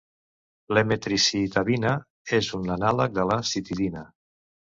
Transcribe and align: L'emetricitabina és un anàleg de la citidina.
L'emetricitabina 0.77 1.91
és 2.39 2.49
un 2.61 2.65
anàleg 2.77 3.15
de 3.19 3.27
la 3.35 3.39
citidina. 3.53 4.05